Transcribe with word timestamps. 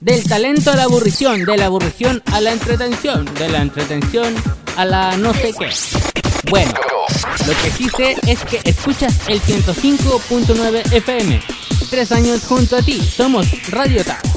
Del 0.00 0.24
talento 0.24 0.72
a 0.72 0.76
la 0.76 0.84
aburrición, 0.84 1.44
de 1.44 1.56
la 1.56 1.66
aburrición 1.66 2.22
a 2.32 2.40
la 2.40 2.52
entretención, 2.52 3.24
de 3.34 3.48
la 3.48 3.62
entretención 3.62 4.34
a 4.76 4.84
la 4.84 5.16
no 5.16 5.32
sé 5.32 5.54
qué. 5.58 5.70
Bueno, 6.50 6.72
lo 7.46 7.52
que 7.62 7.70
sí 7.70 7.88
sé 7.96 8.16
es 8.26 8.40
que 8.44 8.60
escuchas 8.64 9.28
el 9.28 9.40
105.9 9.40 10.92
FM. 10.92 11.40
Tres 11.90 12.12
años 12.12 12.44
junto 12.44 12.76
a 12.76 12.82
ti, 12.82 13.00
somos 13.00 13.46
Radio 13.70 14.04
Tag. 14.04 14.33